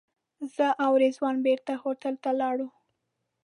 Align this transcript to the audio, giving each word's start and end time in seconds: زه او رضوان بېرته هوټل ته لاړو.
زه 0.55 0.67
او 0.85 0.91
رضوان 1.03 1.35
بېرته 1.45 1.73
هوټل 1.83 2.15
ته 2.23 2.31
لاړو. 2.39 2.67